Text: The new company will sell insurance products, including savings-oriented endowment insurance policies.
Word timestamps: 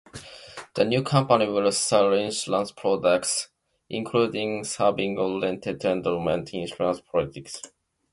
The 0.73 0.83
new 0.83 1.03
company 1.03 1.47
will 1.47 1.71
sell 1.71 2.11
insurance 2.13 2.71
products, 2.71 3.49
including 3.87 4.63
savings-oriented 4.63 5.85
endowment 5.85 6.55
insurance 6.55 7.01
policies. 7.01 7.61